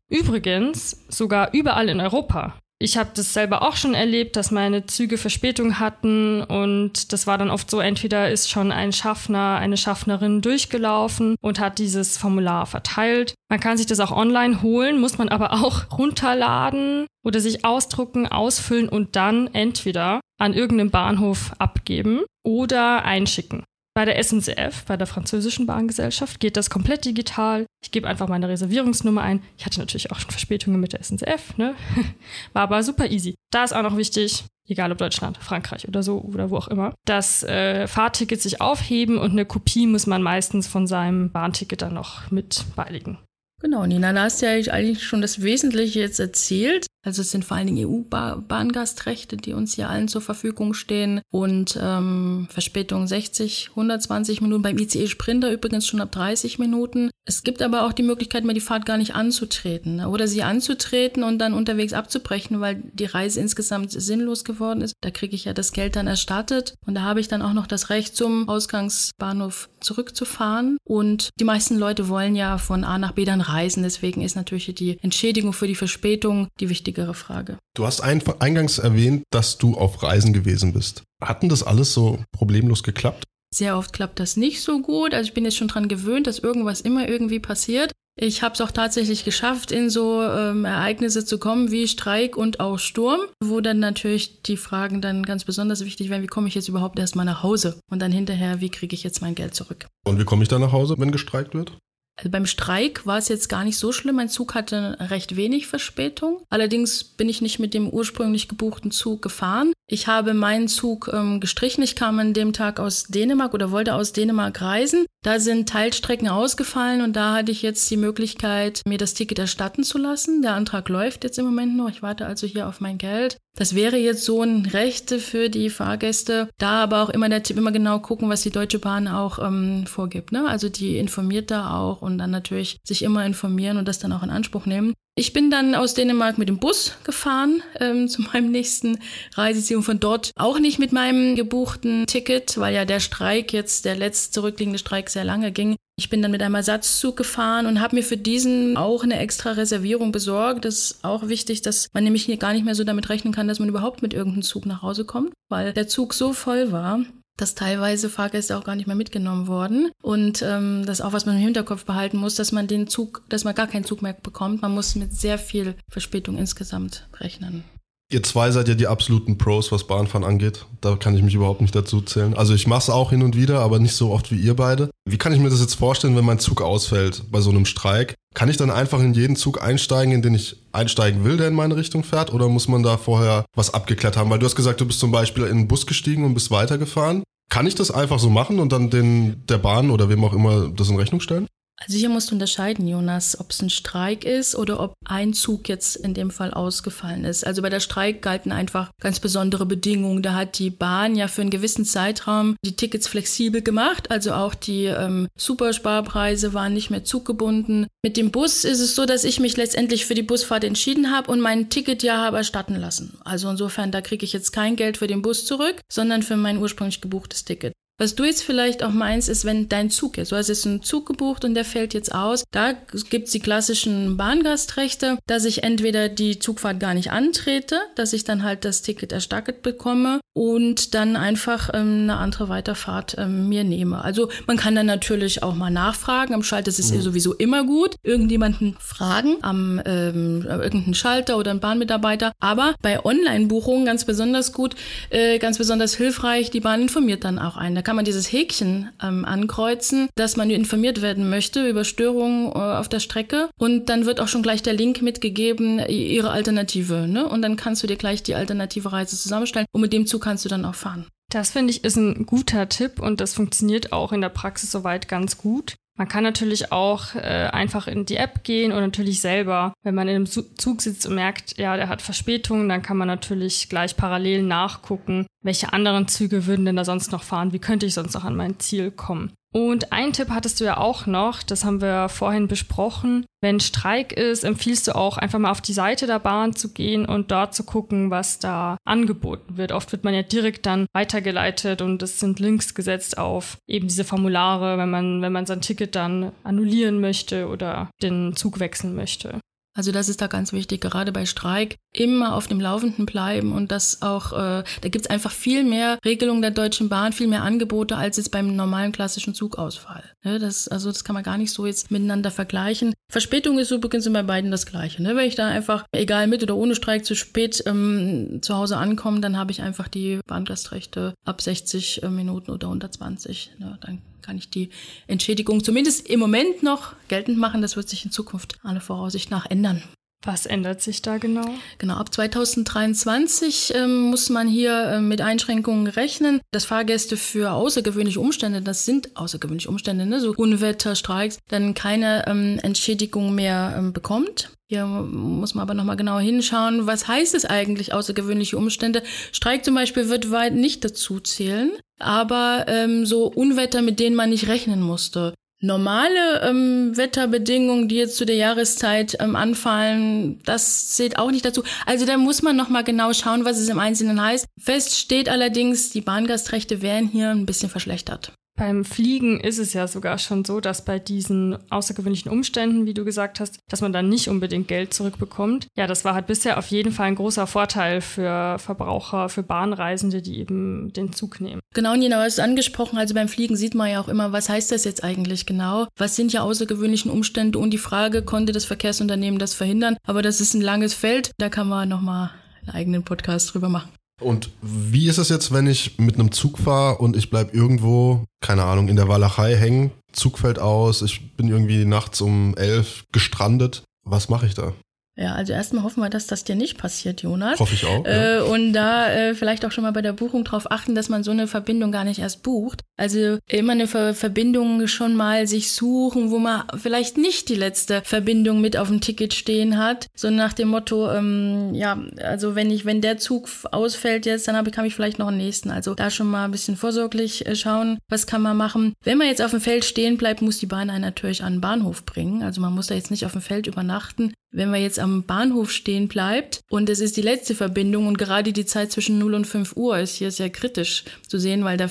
Übrigens 0.09 1.05
sogar 1.09 1.53
überall 1.53 1.89
in 1.89 1.99
Europa. 1.99 2.57
Ich 2.79 2.95
habe 2.95 3.09
das 3.15 3.33
selber 3.33 3.63
auch 3.63 3.75
schon 3.75 3.95
erlebt, 3.95 4.35
dass 4.35 4.51
meine 4.51 4.85
Züge 4.85 5.17
Verspätung 5.17 5.79
hatten 5.79 6.43
und 6.43 7.11
das 7.11 7.25
war 7.25 7.39
dann 7.39 7.49
oft 7.49 7.71
so, 7.71 7.79
entweder 7.79 8.29
ist 8.29 8.51
schon 8.51 8.71
ein 8.71 8.93
Schaffner, 8.93 9.55
eine 9.55 9.77
Schaffnerin 9.77 10.43
durchgelaufen 10.43 11.35
und 11.41 11.59
hat 11.59 11.79
dieses 11.79 12.19
Formular 12.19 12.67
verteilt. 12.67 13.33
Man 13.49 13.59
kann 13.59 13.77
sich 13.77 13.87
das 13.87 13.99
auch 13.99 14.11
online 14.11 14.61
holen, 14.61 15.01
muss 15.01 15.17
man 15.17 15.29
aber 15.29 15.53
auch 15.53 15.91
runterladen 15.97 17.07
oder 17.25 17.39
sich 17.39 17.65
ausdrucken, 17.65 18.27
ausfüllen 18.27 18.89
und 18.89 19.15
dann 19.15 19.47
entweder 19.53 20.19
an 20.39 20.53
irgendeinem 20.53 20.91
Bahnhof 20.91 21.53
abgeben 21.57 22.21
oder 22.45 23.03
einschicken. 23.03 23.63
Bei 23.97 24.05
der 24.05 24.23
SNCF, 24.23 24.85
bei 24.85 24.95
der 24.95 25.07
französischen 25.07 25.65
Bahngesellschaft, 25.65 26.39
geht 26.39 26.55
das 26.55 26.69
komplett 26.69 27.03
digital. 27.03 27.65
Ich 27.83 27.89
gebe 27.89 28.07
einfach 28.07 28.27
meine 28.27 28.47
Reservierungsnummer 28.47 29.23
ein. 29.23 29.41
Ich 29.57 29.65
hatte 29.65 29.79
natürlich 29.79 30.11
auch 30.11 30.19
schon 30.19 30.29
Verspätungen 30.29 30.79
mit 30.79 30.93
der 30.93 31.01
SNCF, 31.01 31.57
ne? 31.57 31.73
War 32.53 32.61
aber 32.61 32.83
super 32.83 33.09
easy. 33.09 33.33
Da 33.51 33.63
ist 33.63 33.73
auch 33.73 33.81
noch 33.81 33.97
wichtig, 33.97 34.45
egal 34.67 34.91
ob 34.91 34.99
Deutschland, 34.99 35.39
Frankreich 35.39 35.87
oder 35.87 36.03
so 36.03 36.19
oder 36.19 36.51
wo 36.51 36.57
auch 36.57 36.67
immer, 36.67 36.93
dass 37.05 37.41
äh, 37.41 37.87
Fahrtickets 37.87 38.43
sich 38.43 38.61
aufheben 38.61 39.17
und 39.17 39.31
eine 39.31 39.45
Kopie 39.45 39.87
muss 39.87 40.05
man 40.05 40.21
meistens 40.21 40.67
von 40.67 40.85
seinem 40.85 41.31
Bahnticket 41.31 41.81
dann 41.81 41.95
noch 41.95 42.29
mit 42.29 42.65
beilegen. 42.75 43.17
Genau, 43.59 43.87
Nina, 43.87 44.13
da 44.13 44.23
hast 44.23 44.41
du 44.41 44.45
ja 44.45 44.71
eigentlich 44.71 45.03
schon 45.03 45.21
das 45.21 45.41
Wesentliche 45.41 45.99
jetzt 45.99 46.19
erzählt. 46.19 46.85
Also 47.07 47.21
es 47.21 47.31
sind 47.31 47.45
vor 47.45 47.55
allen 47.55 47.67
Dingen 47.67 47.87
EU-Bahngastrechte, 47.87 49.37
die 49.37 49.53
uns 49.53 49.75
hier 49.75 49.89
allen 49.89 50.09
zur 50.09 50.21
Verfügung 50.21 50.73
stehen. 50.73 51.21
Und 51.31 51.79
ähm, 51.81 52.49
Verspätung 52.51 53.07
60, 53.07 53.69
120 53.69 54.41
Minuten. 54.41 54.61
Beim 54.61 54.77
ICE 54.77 55.07
Sprinter 55.07 55.51
übrigens 55.51 55.87
schon 55.87 56.01
ab 56.01 56.11
30 56.11 56.59
Minuten. 56.59 57.09
Es 57.23 57.43
gibt 57.43 57.61
aber 57.61 57.85
auch 57.85 57.93
die 57.93 58.03
Möglichkeit, 58.03 58.43
mal 58.43 58.53
die 58.53 58.59
Fahrt 58.59 58.85
gar 58.85 58.97
nicht 58.97 59.15
anzutreten. 59.15 59.97
Ne? 59.97 60.09
Oder 60.09 60.27
sie 60.27 60.43
anzutreten 60.43 61.23
und 61.23 61.39
dann 61.39 61.53
unterwegs 61.53 61.93
abzubrechen, 61.93 62.59
weil 62.59 62.83
die 62.93 63.05
Reise 63.05 63.39
insgesamt 63.39 63.91
sinnlos 63.91 64.43
geworden 64.43 64.81
ist. 64.81 64.93
Da 65.01 65.09
kriege 65.09 65.35
ich 65.35 65.45
ja 65.45 65.53
das 65.53 65.71
Geld 65.71 65.95
dann 65.95 66.07
erstattet. 66.07 66.73
Und 66.85 66.95
da 66.95 67.03
habe 67.03 67.21
ich 67.21 67.29
dann 67.29 67.41
auch 67.41 67.53
noch 67.53 67.67
das 67.67 67.89
Recht, 67.89 68.17
zum 68.17 68.49
Ausgangsbahnhof 68.49 69.69
zurückzufahren. 69.79 70.77
Und 70.83 71.29
die 71.39 71.45
meisten 71.45 71.77
Leute 71.77 72.09
wollen 72.09 72.35
ja 72.35 72.57
von 72.57 72.83
A 72.83 72.97
nach 72.97 73.13
B 73.13 73.23
dann 73.23 73.46
reisen. 73.47 73.83
Deswegen 73.83 74.21
ist 74.21 74.35
natürlich 74.35 74.73
die 74.75 74.97
Entschädigung 75.01 75.53
für 75.53 75.67
die 75.67 75.75
Verspätung 75.75 76.47
die 76.59 76.69
wichtigere 76.69 77.13
Frage. 77.13 77.57
Du 77.75 77.85
hast 77.85 78.01
eingangs 78.01 78.79
erwähnt, 78.79 79.23
dass 79.31 79.57
du 79.57 79.75
auf 79.75 80.03
Reisen 80.03 80.33
gewesen 80.33 80.73
bist. 80.73 81.03
Hatten 81.23 81.49
das 81.49 81.63
alles 81.63 81.93
so 81.93 82.19
problemlos 82.31 82.83
geklappt? 82.83 83.23
Sehr 83.53 83.77
oft 83.77 83.93
klappt 83.93 84.19
das 84.19 84.37
nicht 84.37 84.61
so 84.61 84.81
gut. 84.81 85.13
Also 85.13 85.29
ich 85.29 85.33
bin 85.33 85.45
jetzt 85.45 85.57
schon 85.57 85.69
dran 85.69 85.87
gewöhnt, 85.87 86.27
dass 86.27 86.39
irgendwas 86.39 86.81
immer 86.81 87.07
irgendwie 87.07 87.39
passiert. 87.39 87.91
Ich 88.19 88.41
habe 88.41 88.55
es 88.55 88.61
auch 88.61 88.71
tatsächlich 88.71 89.23
geschafft, 89.25 89.71
in 89.71 89.91
so 89.91 90.23
ähm, 90.23 90.65
Ereignisse 90.65 91.23
zu 91.23 91.37
kommen 91.37 91.69
wie 91.69 91.87
Streik 91.87 92.35
und 92.35 92.59
auch 92.59 92.79
Sturm, 92.79 93.19
wo 93.43 93.61
dann 93.61 93.77
natürlich 93.77 94.41
die 94.41 94.57
Fragen 94.57 95.01
dann 95.01 95.23
ganz 95.23 95.43
besonders 95.43 95.85
wichtig 95.85 96.09
werden, 96.09 96.23
wie 96.23 96.27
komme 96.27 96.47
ich 96.47 96.55
jetzt 96.55 96.67
überhaupt 96.67 96.97
erstmal 96.97 97.25
nach 97.25 97.43
Hause? 97.43 97.79
Und 97.91 98.01
dann 98.01 98.11
hinterher, 98.11 98.59
wie 98.59 98.69
kriege 98.69 98.95
ich 98.95 99.03
jetzt 99.03 99.21
mein 99.21 99.35
Geld 99.35 99.53
zurück? 99.53 99.85
Und 100.03 100.19
wie 100.19 100.23
komme 100.23 100.41
ich 100.41 100.49
dann 100.49 100.61
nach 100.61 100.71
Hause, 100.71 100.95
wenn 100.97 101.11
gestreikt 101.11 101.53
wird? 101.53 101.77
Also 102.17 102.31
beim 102.31 102.47
Streik 102.47 103.05
war 103.05 103.19
es 103.19 103.27
jetzt 103.27 103.47
gar 103.47 103.63
nicht 103.63 103.77
so 103.77 103.91
schlimm. 103.91 104.15
Mein 104.15 104.29
Zug 104.29 104.55
hatte 104.55 104.97
recht 104.99 105.35
wenig 105.35 105.67
Verspätung. 105.67 106.41
Allerdings 106.49 107.03
bin 107.03 107.29
ich 107.29 107.41
nicht 107.41 107.59
mit 107.59 107.75
dem 107.75 107.89
ursprünglich 107.89 108.47
gebuchten 108.47 108.89
Zug 108.91 109.21
gefahren. 109.21 109.71
Ich 109.87 110.07
habe 110.07 110.33
meinen 110.33 110.67
Zug 110.67 111.09
ähm, 111.13 111.39
gestrichen. 111.39 111.83
Ich 111.83 111.95
kam 111.95 112.17
an 112.19 112.33
dem 112.33 112.53
Tag 112.53 112.79
aus 112.79 113.03
Dänemark 113.03 113.53
oder 113.53 113.71
wollte 113.71 113.93
aus 113.93 114.13
Dänemark 114.13 114.59
reisen. 114.61 115.05
Da 115.23 115.39
sind 115.39 115.67
Teilstrecken 115.67 116.27
ausgefallen 116.27 117.01
und 117.01 117.15
da 117.15 117.33
hatte 117.33 117.51
ich 117.51 117.61
jetzt 117.61 117.89
die 117.89 117.97
Möglichkeit, 117.97 118.81
mir 118.87 118.97
das 118.97 119.13
Ticket 119.13 119.39
erstatten 119.39 119.83
zu 119.83 119.97
lassen. 119.97 120.41
Der 120.41 120.53
Antrag 120.53 120.89
läuft 120.89 121.23
jetzt 121.23 121.39
im 121.39 121.45
Moment 121.45 121.75
noch. 121.75 121.89
Ich 121.89 122.01
warte 122.01 122.25
also 122.25 122.47
hier 122.47 122.67
auf 122.67 122.79
mein 122.79 122.97
Geld. 122.97 123.37
Das 123.57 123.73
wäre 123.73 123.97
jetzt 123.97 124.23
so 124.23 124.43
ein 124.43 124.67
Rechte 124.67 125.19
für 125.19 125.49
die 125.49 125.69
Fahrgäste. 125.69 126.49
Da 126.59 126.83
aber 126.83 127.01
auch 127.01 127.09
immer 127.09 127.29
der 127.29 127.43
Tipp, 127.43 127.57
immer 127.57 127.71
genau 127.71 127.99
gucken, 127.99 128.29
was 128.29 128.41
die 128.41 128.51
Deutsche 128.51 128.79
Bahn 128.79 129.07
auch 129.07 129.39
ähm, 129.39 129.85
vorgibt. 129.87 130.31
Ne? 130.31 130.47
Also 130.47 130.69
die 130.69 130.97
informiert 130.97 131.49
da 131.49 131.75
auch 131.75 132.01
und 132.01 132.19
dann 132.19 132.31
natürlich 132.31 132.77
sich 132.83 133.01
immer 133.01 133.25
informieren 133.25 133.77
und 133.77 133.87
das 133.87 133.99
dann 133.99 134.13
auch 134.13 134.23
in 134.23 134.29
Anspruch 134.29 134.67
nehmen. 134.67 134.93
Ich 135.19 135.33
bin 135.33 135.49
dann 135.49 135.73
aus 135.73 135.95
Dänemark 135.95 136.37
mit 136.37 136.47
dem 136.47 136.59
Bus 136.59 136.93
gefahren 137.03 137.63
ähm, 137.79 138.07
zu 138.07 138.21
meinem 138.21 138.51
nächsten 138.51 138.99
Reiseziel 139.33 139.77
und 139.77 139.83
von 139.83 139.99
dort 139.99 140.29
auch 140.35 140.59
nicht 140.59 140.77
mit 140.77 140.91
meinem 140.91 141.35
gebuchten 141.35 142.05
Ticket, 142.05 142.59
weil 142.59 142.75
ja 142.75 142.85
der 142.85 142.99
Streik 142.99 143.51
jetzt, 143.51 143.85
der 143.85 143.95
letzte 143.95 144.33
zurückliegende 144.33 144.77
Streik 144.77 145.09
sehr 145.09 145.23
lange 145.23 145.51
ging. 145.51 145.75
Ich 145.97 146.09
bin 146.09 146.21
dann 146.21 146.29
mit 146.29 146.43
einem 146.43 146.53
Ersatzzug 146.53 147.17
gefahren 147.17 147.65
und 147.65 147.81
habe 147.81 147.95
mir 147.95 148.03
für 148.03 148.15
diesen 148.15 148.77
auch 148.77 149.03
eine 149.03 149.17
extra 149.17 149.53
Reservierung 149.53 150.11
besorgt. 150.11 150.65
Das 150.65 150.77
ist 150.77 151.03
auch 151.03 151.27
wichtig, 151.27 151.63
dass 151.63 151.87
man 151.93 152.03
nämlich 152.03 152.25
hier 152.25 152.37
gar 152.37 152.53
nicht 152.53 152.65
mehr 152.65 152.75
so 152.75 152.83
damit 152.83 153.09
rechnen 153.09 153.33
kann, 153.33 153.47
dass 153.47 153.57
man 153.57 153.69
überhaupt 153.69 154.03
mit 154.03 154.13
irgendeinem 154.13 154.43
Zug 154.43 154.67
nach 154.67 154.83
Hause 154.83 155.03
kommt, 155.03 155.33
weil 155.49 155.73
der 155.73 155.87
Zug 155.87 156.13
so 156.13 156.31
voll 156.33 156.71
war, 156.71 156.99
dass 157.37 157.55
teilweise 157.55 158.09
Fahrgäste 158.09 158.57
auch 158.57 158.63
gar 158.63 158.75
nicht 158.75 158.87
mehr 158.87 158.95
mitgenommen 158.95 159.47
wurden. 159.47 159.91
Und 160.01 160.41
ähm, 160.41 160.83
das 160.85 160.99
ist 160.99 161.05
auch, 161.05 161.13
was 161.13 161.25
man 161.25 161.35
im 161.35 161.41
Hinterkopf 161.41 161.85
behalten 161.85 162.17
muss, 162.17 162.35
dass 162.35 162.51
man 162.51 162.67
den 162.67 162.87
Zug, 162.87 163.23
dass 163.29 163.43
man 163.43 163.55
gar 163.55 163.67
keinen 163.67 163.85
Zug 163.85 164.01
mehr 164.01 164.13
bekommt. 164.13 164.61
Man 164.61 164.73
muss 164.73 164.95
mit 164.95 165.13
sehr 165.17 165.37
viel 165.37 165.75
Verspätung 165.89 166.37
insgesamt 166.37 167.07
rechnen. 167.19 167.63
Ihr 168.09 168.23
zwei 168.23 168.51
seid 168.51 168.69
ja 168.69 168.73
die 168.73 168.87
absoluten 168.87 169.37
Pros, 169.37 169.73
was 169.73 169.85
Bahnfahren 169.85 170.25
angeht. 170.25 170.65
Da 170.79 170.95
kann 170.95 171.13
ich 171.13 171.23
mich 171.23 171.35
überhaupt 171.35 171.59
nicht 171.59 171.75
dazu 171.75 171.99
zählen. 171.99 172.35
Also 172.35 172.53
ich 172.53 172.65
mache 172.65 172.83
es 172.83 172.89
auch 172.89 173.09
hin 173.09 173.21
und 173.21 173.35
wieder, 173.35 173.59
aber 173.59 173.79
nicht 173.79 173.95
so 173.95 174.11
oft 174.11 174.31
wie 174.31 174.39
ihr 174.39 174.55
beide. 174.55 174.89
Wie 175.03 175.17
kann 175.17 175.33
ich 175.33 175.41
mir 175.41 175.49
das 175.49 175.59
jetzt 175.59 175.73
vorstellen, 175.73 176.15
wenn 176.15 176.23
mein 176.23 176.39
Zug 176.39 176.61
ausfällt 176.61 177.23
bei 177.29 177.41
so 177.41 177.49
einem 177.49 177.65
Streik? 177.65 178.15
Kann 178.33 178.47
ich 178.47 178.55
dann 178.55 178.71
einfach 178.71 179.01
in 179.01 179.13
jeden 179.13 179.35
Zug 179.35 179.61
einsteigen, 179.61 180.13
in 180.13 180.21
den 180.21 180.35
ich 180.35 180.55
einsteigen 180.71 181.25
will, 181.25 181.35
der 181.35 181.49
in 181.49 181.53
meine 181.53 181.75
Richtung 181.75 182.05
fährt? 182.05 182.33
Oder 182.33 182.47
muss 182.47 182.69
man 182.69 182.81
da 182.81 182.95
vorher 182.95 183.45
was 183.55 183.73
abgeklärt 183.73 184.15
haben? 184.15 184.29
Weil 184.29 184.39
du 184.39 184.45
hast 184.45 184.55
gesagt, 184.55 184.79
du 184.79 184.85
bist 184.85 185.01
zum 185.01 185.11
Beispiel 185.11 185.43
in 185.43 185.57
den 185.57 185.67
Bus 185.67 185.85
gestiegen 185.85 186.23
und 186.23 186.33
bist 186.33 186.49
weitergefahren. 186.49 187.23
Kann 187.57 187.65
ich 187.65 187.73
das 187.73 187.89
einfach 187.89 188.19
so 188.19 188.29
machen 188.29 188.59
und 188.59 188.71
dann 188.71 188.91
den, 188.91 189.43
der 189.47 189.57
Bahn 189.57 189.89
oder 189.89 190.09
wem 190.09 190.23
auch 190.23 190.33
immer 190.33 190.69
das 190.69 190.89
in 190.89 190.95
Rechnung 190.95 191.21
stellen? 191.21 191.47
Also 191.79 191.97
hier 191.97 192.09
musst 192.09 192.31
du 192.31 192.35
unterscheiden, 192.35 192.87
Jonas, 192.87 193.39
ob 193.39 193.51
es 193.51 193.61
ein 193.61 193.69
Streik 193.69 194.25
ist 194.25 194.55
oder 194.55 194.79
ob 194.79 194.93
ein 195.05 195.33
Zug 195.33 195.69
jetzt 195.69 195.95
in 195.95 196.15
dem 196.15 196.31
Fall 196.31 196.51
ausgefallen 196.51 197.23
ist. 197.23 197.45
Also 197.45 197.61
bei 197.61 197.69
der 197.69 197.79
Streik 197.79 198.21
galten 198.23 198.51
einfach 198.51 198.89
ganz 198.99 199.19
besondere 199.19 199.65
Bedingungen. 199.65 200.23
Da 200.23 200.33
hat 200.33 200.57
die 200.57 200.71
Bahn 200.71 201.15
ja 201.15 201.27
für 201.27 201.41
einen 201.41 201.51
gewissen 201.51 201.85
Zeitraum 201.85 202.55
die 202.65 202.75
Tickets 202.75 203.07
flexibel 203.07 203.61
gemacht. 203.61 204.09
Also 204.09 204.33
auch 204.33 204.55
die 204.55 204.85
ähm, 204.85 205.27
Supersparpreise 205.37 206.53
waren 206.53 206.73
nicht 206.73 206.89
mehr 206.89 207.03
zuggebunden. 207.03 207.85
Mit 208.03 208.17
dem 208.17 208.31
Bus 208.31 208.63
ist 208.63 208.79
es 208.79 208.95
so, 208.95 209.05
dass 209.05 209.23
ich 209.23 209.39
mich 209.39 209.55
letztendlich 209.55 210.05
für 210.05 210.15
die 210.15 210.23
Busfahrt 210.23 210.63
entschieden 210.63 211.11
habe 211.11 211.31
und 211.31 211.39
mein 211.39 211.69
Ticket 211.69 212.01
ja 212.01 212.17
habe 212.17 212.37
erstatten 212.37 212.75
lassen. 212.75 213.19
Also 213.23 213.49
insofern, 213.49 213.91
da 213.91 214.01
kriege 214.01 214.25
ich 214.25 214.33
jetzt 214.33 214.51
kein 214.51 214.75
Geld 214.75 214.97
für 214.97 215.07
den 215.07 215.21
Bus 215.21 215.45
zurück, 215.45 215.81
sondern 215.91 216.23
für 216.23 216.37
mein 216.37 216.57
ursprünglich 216.57 217.01
gebuchtes 217.01 217.45
Ticket. 217.45 217.73
Was 217.99 218.13
du 218.13 218.25
jetzt 218.25 218.43
vielleicht 218.43 218.83
auch 218.83 218.91
meinst, 218.91 219.27
ist, 219.27 219.43
wenn 219.43 219.69
dein 219.69 219.89
Zug 219.89 220.17
jetzt, 220.17 220.31
du 220.31 220.35
hast 220.35 220.49
jetzt 220.49 220.67
einen 220.67 220.83
Zug 220.83 221.07
gebucht 221.07 221.43
und 221.43 221.55
der 221.55 221.65
fällt 221.65 221.95
jetzt 221.95 222.13
aus, 222.13 222.43
da 222.51 222.73
gibt's 223.09 223.31
die 223.31 223.39
klassischen 223.39 224.17
Bahngastrechte, 224.17 225.17
dass 225.25 225.45
ich 225.45 225.63
entweder 225.63 226.07
die 226.07 226.37
Zugfahrt 226.37 226.79
gar 226.79 226.93
nicht 226.93 227.11
antrete, 227.11 227.79
dass 227.95 228.13
ich 228.13 228.23
dann 228.23 228.43
halt 228.43 228.65
das 228.65 228.83
Ticket 228.83 229.11
erstattet 229.11 229.63
bekomme 229.63 230.19
und 230.33 230.93
dann 230.93 231.15
einfach 231.15 231.71
ähm, 231.73 232.03
eine 232.03 232.17
andere 232.17 232.49
Weiterfahrt 232.49 233.15
ähm, 233.17 233.49
mir 233.49 233.63
nehme. 233.63 234.03
Also 234.03 234.29
man 234.45 234.57
kann 234.57 234.75
dann 234.75 234.85
natürlich 234.85 235.41
auch 235.41 235.55
mal 235.55 235.71
nachfragen 235.71 236.35
am 236.35 236.43
Schalter, 236.43 236.65
das 236.65 236.77
ist 236.77 236.93
mhm. 236.93 237.01
sowieso 237.01 237.33
immer 237.33 237.63
gut, 237.63 237.95
irgendjemanden 238.03 238.77
fragen 238.79 239.37
am 239.41 239.81
ähm, 239.85 240.45
irgendeinen 240.47 240.93
Schalter 240.93 241.37
oder 241.37 241.49
einen 241.49 241.61
Bahnmitarbeiter, 241.61 242.31
aber 242.39 242.75
bei 242.83 243.03
Online-Buchungen 243.03 243.85
ganz 243.85 244.05
besonders 244.05 244.53
gut, 244.53 244.75
äh, 245.09 245.39
ganz 245.39 245.57
besonders 245.57 245.95
hilfreich, 245.95 246.51
die 246.51 246.59
Bahn 246.59 246.83
informiert 246.83 247.23
dann 247.23 247.39
auch 247.39 247.57
einen 247.57 247.86
kann 247.87 247.95
man 247.95 248.03
dieses 248.03 248.29
Häkchen 248.33 248.89
ähm, 249.01 249.23
ankreuzen, 249.23 250.09
dass 250.15 250.35
man 250.35 250.49
informiert 250.49 251.01
werden 251.01 251.29
möchte 251.29 251.69
über 251.69 251.85
Störungen 251.85 252.47
äh, 252.47 252.49
auf 252.49 252.89
der 252.89 252.99
Strecke. 252.99 253.47
Und 253.57 253.85
dann 253.85 254.05
wird 254.05 254.19
auch 254.19 254.27
schon 254.27 254.43
gleich 254.43 254.61
der 254.61 254.73
Link 254.73 255.01
mitgegeben, 255.01 255.79
ihre 255.87 256.31
Alternative. 256.31 257.07
Ne? 257.07 257.25
Und 257.25 257.41
dann 257.43 257.55
kannst 257.55 257.81
du 257.81 257.87
dir 257.87 257.95
gleich 257.95 258.23
die 258.23 258.35
alternative 258.35 258.91
Reise 258.91 259.15
zusammenstellen. 259.15 259.67
Und 259.71 259.79
mit 259.79 259.93
dem 259.93 260.05
Zug 260.05 260.21
kannst 260.21 260.43
du 260.43 260.49
dann 260.49 260.65
auch 260.65 260.75
fahren. 260.75 261.07
Das 261.31 261.51
finde 261.51 261.71
ich 261.71 261.85
ist 261.85 261.95
ein 261.95 262.25
guter 262.25 262.67
Tipp 262.67 262.99
und 262.99 263.21
das 263.21 263.33
funktioniert 263.33 263.93
auch 263.93 264.11
in 264.11 264.19
der 264.19 264.29
Praxis 264.29 264.69
soweit 264.69 265.07
ganz 265.07 265.37
gut. 265.37 265.75
Man 265.97 266.07
kann 266.07 266.23
natürlich 266.23 266.71
auch 266.71 267.15
äh, 267.15 267.49
einfach 267.51 267.87
in 267.87 268.05
die 268.05 268.17
App 268.17 268.43
gehen 268.43 268.71
und 268.71 268.81
natürlich 268.81 269.19
selber, 269.19 269.73
wenn 269.83 269.95
man 269.95 270.07
in 270.07 270.15
einem 270.15 270.25
Zug 270.27 270.81
sitzt 270.81 271.07
und 271.07 271.15
merkt, 271.15 271.57
ja, 271.57 271.75
der 271.75 271.89
hat 271.89 272.03
Verspätung, 272.03 272.69
dann 272.69 272.83
kann 272.83 272.97
man 272.97 273.07
natürlich 273.07 273.67
gleich 273.67 273.97
parallel 273.97 274.43
nachgucken, 274.43 275.25
welche 275.43 275.73
anderen 275.73 276.07
Züge 276.07 276.45
würden 276.45 276.65
denn 276.65 276.75
da 276.75 276.85
sonst 276.85 277.11
noch 277.11 277.23
fahren, 277.23 277.51
wie 277.51 277.59
könnte 277.59 277.87
ich 277.87 277.95
sonst 277.95 278.13
noch 278.13 278.25
an 278.25 278.35
mein 278.35 278.59
Ziel 278.59 278.91
kommen. 278.91 279.33
Und 279.53 279.91
einen 279.93 280.13
Tipp 280.13 280.29
hattest 280.29 280.59
du 280.59 280.65
ja 280.65 280.77
auch 280.77 281.05
noch, 281.05 281.41
das 281.41 281.63
haben 281.63 281.81
wir 281.81 282.09
vorhin 282.09 282.47
besprochen. 282.47 283.25
Wenn 283.41 283.59
Streik 283.59 284.11
ist, 284.13 284.43
empfiehlst 284.43 284.87
du 284.87 284.95
auch 284.95 285.17
einfach 285.17 285.39
mal 285.39 285.51
auf 285.51 285.61
die 285.61 285.73
Seite 285.73 286.05
der 286.05 286.19
Bahn 286.19 286.53
zu 286.53 286.73
gehen 286.73 287.05
und 287.05 287.31
dort 287.31 287.55
zu 287.55 287.63
gucken, 287.63 288.11
was 288.11 288.39
da 288.39 288.77
angeboten 288.83 289.57
wird. 289.57 289.71
Oft 289.71 289.91
wird 289.91 290.03
man 290.03 290.13
ja 290.13 290.23
direkt 290.23 290.65
dann 290.65 290.85
weitergeleitet 290.93 291.81
und 291.81 292.03
es 292.03 292.19
sind 292.19 292.39
Links 292.39 292.75
gesetzt 292.75 293.17
auf 293.17 293.57
eben 293.67 293.87
diese 293.87 294.03
Formulare, 294.03 294.77
wenn 294.77 294.89
man, 294.89 295.21
wenn 295.21 295.31
man 295.31 295.45
sein 295.45 295.61
Ticket 295.61 295.95
dann 295.95 296.33
annullieren 296.43 296.99
möchte 296.99 297.47
oder 297.47 297.89
den 298.01 298.35
Zug 298.35 298.59
wechseln 298.59 298.95
möchte. 298.95 299.39
Also 299.77 299.91
das 299.91 300.09
ist 300.09 300.21
da 300.21 300.27
ganz 300.27 300.53
wichtig, 300.53 300.81
gerade 300.81 301.11
bei 301.11 301.27
Streik, 301.27 301.77
immer 301.93 302.33
auf 302.33 302.47
dem 302.47 302.59
Laufenden 302.59 303.05
bleiben 303.05 303.51
und 303.51 303.71
das 303.71 304.01
auch, 304.01 304.33
äh, 304.33 304.63
da 304.81 304.89
gibt's 304.89 305.07
einfach 305.07 305.31
viel 305.31 305.63
mehr 305.63 305.99
Regelungen 306.03 306.41
der 306.41 306.49
Deutschen 306.49 306.89
Bahn, 306.89 307.13
viel 307.13 307.27
mehr 307.27 307.43
Angebote 307.43 307.95
als 307.95 308.17
jetzt 308.17 308.31
beim 308.31 308.55
normalen 308.55 308.91
klassischen 308.91 309.35
Zugausfall. 309.35 310.03
Ne, 310.23 310.39
das, 310.39 310.67
also 310.67 310.91
das 310.91 311.03
kann 311.03 311.13
man 311.13 311.21
gar 311.21 311.37
nicht 311.37 311.51
so 311.51 311.67
jetzt 311.67 311.91
miteinander 311.91 312.31
vergleichen. 312.31 312.93
Verspätung 313.11 313.59
ist 313.59 313.69
übrigens 313.69 314.11
bei 314.11 314.23
beiden 314.23 314.49
das 314.49 314.65
Gleiche. 314.65 315.03
Ne? 315.03 315.15
Wenn 315.15 315.27
ich 315.27 315.35
da 315.35 315.47
einfach, 315.47 315.85
egal 315.91 316.25
mit 316.25 316.41
oder 316.41 316.55
ohne 316.55 316.73
Streik, 316.73 317.05
zu 317.05 317.15
spät 317.15 317.63
ähm, 317.67 318.39
zu 318.41 318.55
Hause 318.55 318.77
ankomme, 318.77 319.21
dann 319.21 319.37
habe 319.37 319.51
ich 319.51 319.61
einfach 319.61 319.87
die 319.87 320.21
Bahngastrechte 320.25 321.13
ab 321.23 321.39
60 321.39 322.01
äh, 322.01 322.09
Minuten 322.09 322.49
oder 322.49 322.69
unter 322.69 322.89
20. 322.89 323.51
Ne? 323.59 323.77
Dann 323.81 324.01
kann 324.21 324.37
ich 324.37 324.49
die 324.49 324.69
Entschädigung 325.07 325.63
zumindest 325.63 326.07
im 326.07 326.19
Moment 326.19 326.63
noch 326.63 326.93
geltend 327.07 327.37
machen. 327.37 327.61
Das 327.61 327.75
wird 327.75 327.89
sich 327.89 328.05
in 328.05 328.11
Zukunft 328.11 328.59
alle 328.63 328.81
Voraussicht 328.81 329.31
nach 329.31 329.49
ändern. 329.49 329.83
Was 330.23 330.45
ändert 330.45 330.81
sich 330.81 331.03
da 331.03 331.19
genau? 331.19 331.47
Genau, 331.77 331.93
ab 331.93 332.11
2023 332.11 333.73
ähm, 333.75 334.09
muss 334.09 334.29
man 334.29 334.47
hier 334.47 334.73
äh, 334.73 334.99
mit 334.99 335.21
Einschränkungen 335.21 335.85
rechnen, 335.87 336.41
dass 336.51 336.65
Fahrgäste 336.65 337.17
für 337.17 337.51
außergewöhnliche 337.51 338.19
Umstände, 338.19 338.61
das 338.61 338.83
sind 338.83 339.15
außergewöhnliche 339.15 339.69
Umstände, 339.69 340.05
ne, 340.05 340.19
so 340.19 340.33
Unwetter, 340.35 340.95
Streiks, 340.95 341.37
dann 341.49 341.75
keine 341.75 342.27
ähm, 342.27 342.59
Entschädigung 342.63 343.35
mehr 343.35 343.75
ähm, 343.77 343.93
bekommt. 343.93 344.51
Hier 344.69 344.85
muss 344.85 345.53
man 345.53 345.61
aber 345.61 345.75
nochmal 345.75 345.95
genauer 345.95 346.19
hinschauen, 346.19 346.87
was 346.87 347.07
heißt 347.07 347.35
es 347.35 347.45
eigentlich, 347.45 347.93
außergewöhnliche 347.93 348.57
Umstände? 348.57 349.03
Streik 349.31 349.63
zum 349.63 349.75
Beispiel 349.75 350.09
wird 350.09 350.31
weit 350.31 350.55
nicht 350.55 350.83
dazu 350.83 351.19
zählen, 351.21 351.71
aber 351.99 352.65
ähm, 352.67 353.05
so 353.05 353.25
Unwetter, 353.27 353.81
mit 353.81 353.99
denen 353.99 354.15
man 354.15 354.29
nicht 354.29 354.47
rechnen 354.47 354.81
musste. 354.81 355.33
Normale 355.59 356.41
ähm, 356.43 356.95
Wetterbedingungen, 356.95 357.87
die 357.87 357.95
jetzt 357.95 358.17
zu 358.17 358.25
der 358.25 358.35
Jahreszeit 358.35 359.17
ähm, 359.19 359.35
anfallen, 359.35 360.39
das 360.45 360.89
zählt 360.89 361.17
auch 361.17 361.31
nicht 361.31 361.45
dazu. 361.45 361.63
Also 361.87 362.05
da 362.05 362.17
muss 362.17 362.43
man 362.43 362.55
nochmal 362.55 362.83
genau 362.83 363.11
schauen, 363.13 363.43
was 363.43 363.57
es 363.57 363.67
im 363.67 363.79
Einzelnen 363.79 364.21
heißt. 364.21 364.45
Fest 364.59 364.95
steht 364.95 365.29
allerdings, 365.29 365.89
die 365.89 366.01
Bahngastrechte 366.01 366.83
wären 366.83 367.07
hier 367.07 367.31
ein 367.31 367.47
bisschen 367.47 367.71
verschlechtert. 367.71 368.33
Beim 368.57 368.85
Fliegen 368.85 369.39
ist 369.39 369.59
es 369.59 369.73
ja 369.73 369.87
sogar 369.87 370.17
schon 370.17 370.43
so, 370.43 370.59
dass 370.59 370.83
bei 370.83 370.97
diesen 370.97 371.57
außergewöhnlichen 371.69 372.31
Umständen, 372.31 372.87
wie 372.87 372.95
du 372.95 373.05
gesagt 373.05 373.39
hast, 373.39 373.59
dass 373.69 373.81
man 373.81 373.93
dann 373.93 374.09
nicht 374.09 374.29
unbedingt 374.29 374.67
Geld 374.67 374.95
zurückbekommt. 374.95 375.67
Ja, 375.77 375.85
das 375.85 376.03
war 376.03 376.15
halt 376.15 376.25
bisher 376.25 376.57
auf 376.57 376.65
jeden 376.67 376.91
Fall 376.91 377.05
ein 377.05 377.15
großer 377.15 377.45
Vorteil 377.45 378.01
für 378.01 378.57
Verbraucher, 378.57 379.29
für 379.29 379.43
Bahnreisende, 379.43 380.23
die 380.23 380.39
eben 380.39 380.91
den 380.91 381.13
Zug 381.13 381.39
nehmen. 381.39 381.61
Genau, 381.75 381.95
Nina, 381.95 382.17
hast 382.19 382.39
du 382.39 382.43
angesprochen. 382.43 382.97
Also 382.97 383.13
beim 383.13 383.27
Fliegen 383.27 383.55
sieht 383.55 383.75
man 383.75 383.91
ja 383.91 384.01
auch 384.01 384.07
immer, 384.07 384.31
was 384.31 384.49
heißt 384.49 384.71
das 384.71 384.85
jetzt 384.85 385.03
eigentlich 385.03 385.45
genau? 385.45 385.87
Was 385.95 386.15
sind 386.15 386.33
ja 386.33 386.41
außergewöhnlichen 386.41 387.11
Umstände? 387.11 387.59
Und 387.59 387.69
die 387.69 387.77
Frage, 387.77 388.23
konnte 388.23 388.53
das 388.53 388.65
Verkehrsunternehmen 388.65 389.37
das 389.37 389.53
verhindern? 389.53 389.97
Aber 390.07 390.23
das 390.23 390.41
ist 390.41 390.55
ein 390.55 390.61
langes 390.61 390.95
Feld. 390.95 391.29
Da 391.37 391.49
kann 391.49 391.69
man 391.69 391.87
nochmal 391.87 392.31
einen 392.61 392.75
eigenen 392.75 393.03
Podcast 393.03 393.53
drüber 393.53 393.69
machen. 393.69 393.91
Und 394.21 394.49
wie 394.61 395.07
ist 395.07 395.19
es 395.19 395.29
jetzt, 395.29 395.53
wenn 395.53 395.67
ich 395.67 395.97
mit 395.99 396.15
einem 396.15 396.31
Zug 396.31 396.57
fahre 396.57 396.97
und 396.97 397.15
ich 397.15 397.29
bleibe 397.29 397.55
irgendwo, 397.55 398.23
keine 398.41 398.63
Ahnung, 398.63 398.87
in 398.87 398.95
der 398.95 399.07
Walachei 399.07 399.55
hängen, 399.55 399.91
Zug 400.11 400.39
fällt 400.39 400.57
aus, 400.57 401.01
ich 401.03 401.35
bin 401.35 401.49
irgendwie 401.49 401.85
nachts 401.85 402.21
um 402.21 402.55
elf 402.57 403.05
gestrandet. 403.11 403.83
Was 404.03 404.29
mache 404.29 404.47
ich 404.47 404.55
da? 404.55 404.73
Ja, 405.19 405.33
also 405.33 405.51
erstmal 405.51 405.83
hoffen 405.83 406.01
wir, 406.01 406.11
dass 406.11 406.27
das 406.27 406.43
dir 406.43 406.55
nicht 406.55 406.77
passiert, 406.77 407.23
Jonas. 407.23 407.59
Hoffe 407.59 407.73
ich 407.73 407.85
auch. 407.85 408.05
Ja. 408.05 408.37
Äh, 408.37 408.41
und 408.41 408.71
da 408.73 409.09
äh, 409.11 409.33
vielleicht 409.33 409.65
auch 409.65 409.71
schon 409.71 409.83
mal 409.83 409.91
bei 409.91 410.03
der 410.03 410.13
Buchung 410.13 410.43
darauf 410.43 410.69
achten, 410.71 410.93
dass 410.93 411.09
man 411.09 411.23
so 411.23 411.31
eine 411.31 411.47
Verbindung 411.47 411.91
gar 411.91 412.03
nicht 412.03 412.19
erst 412.19 412.43
bucht. 412.43 412.83
Also 412.97 413.39
immer 413.47 413.71
eine 413.71 413.87
Ver 413.87 414.13
Verbindung 414.13 414.87
schon 414.87 415.15
mal 415.15 415.47
sich 415.47 415.71
suchen, 415.71 416.29
wo 416.29 416.37
man 416.37 416.63
vielleicht 416.77 417.17
nicht 417.17 417.49
die 417.49 417.55
letzte 417.55 418.01
Verbindung 418.03 418.61
mit 418.61 418.77
auf 418.77 418.89
dem 418.89 419.01
Ticket 419.01 419.33
stehen 419.33 419.77
hat, 419.77 420.07
so 420.15 420.29
nach 420.29 420.53
dem 420.53 420.67
Motto, 420.67 421.11
ähm, 421.11 421.73
ja, 421.73 421.99
also 422.23 422.53
wenn 422.55 422.69
ich, 422.69 422.85
wenn 422.85 423.01
der 423.01 423.17
Zug 423.17 423.49
ausfällt 423.71 424.27
jetzt, 424.27 424.47
dann 424.47 424.55
habe 424.55 424.69
ich, 424.69 424.75
kann 424.75 424.85
ich 424.85 424.93
vielleicht 424.93 425.17
noch 425.17 425.27
einen 425.27 425.37
nächsten. 425.37 425.71
Also 425.71 425.95
da 425.95 426.11
schon 426.11 426.27
mal 426.27 426.45
ein 426.45 426.51
bisschen 426.51 426.77
vorsorglich 426.77 427.47
äh, 427.47 427.55
schauen, 427.55 427.97
was 428.07 428.27
kann 428.27 428.43
man 428.43 428.55
machen. 428.55 428.93
Wenn 429.03 429.17
man 429.17 429.27
jetzt 429.27 429.41
auf 429.41 429.51
dem 429.51 429.61
Feld 429.61 429.83
stehen 429.83 430.17
bleibt, 430.17 430.43
muss 430.43 430.59
die 430.59 430.67
Bahn 430.67 430.91
einen 430.91 431.01
natürlich 431.01 431.43
an 431.43 431.55
den 431.55 431.61
Bahnhof 431.61 432.05
bringen. 432.05 432.43
Also 432.43 432.61
man 432.61 432.73
muss 432.73 432.87
da 432.87 432.95
jetzt 432.95 433.11
nicht 433.11 433.25
auf 433.25 433.31
dem 433.31 433.41
Feld 433.41 433.65
übernachten. 433.65 434.33
Wenn 434.51 434.71
man 434.71 434.81
jetzt 434.81 434.99
am 434.99 435.23
Bahnhof 435.23 435.71
stehen 435.71 436.07
bleibt 436.07 436.61
und 436.69 436.89
es 436.89 436.99
ist 436.99 437.17
die 437.17 437.21
letzte 437.21 437.53
Verbindung 437.53 438.07
und 438.07 438.17
gerade 438.17 438.53
die 438.53 438.65
Zeit 438.65 438.91
zwischen 438.91 439.19
0 439.19 439.33
und 439.33 439.45
5 439.45 439.75
Uhr 439.75 439.99
ist 439.99 440.15
hier 440.15 440.31
sehr 440.31 440.49
kritisch 440.49 441.03
zu 441.27 441.37
sehen, 441.37 441.63
weil 441.63 441.77
da 441.77 441.89